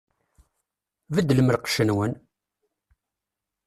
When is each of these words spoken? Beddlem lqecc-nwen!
Beddlem 1.15 1.49
lqecc-nwen! 1.55 2.13